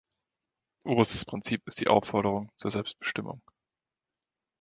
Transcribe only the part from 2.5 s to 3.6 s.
zur Selbstbestimmung.